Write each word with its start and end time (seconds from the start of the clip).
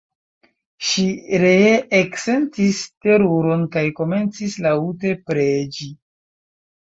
Ŝi 0.91 1.03
ree 1.41 1.73
eksentis 1.97 2.79
teruron 3.05 3.61
kaj 3.75 3.83
komencis 3.99 4.55
laŭte 4.67 5.11
preĝi. 5.29 5.91